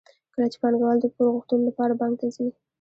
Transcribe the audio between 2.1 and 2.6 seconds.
ته ځي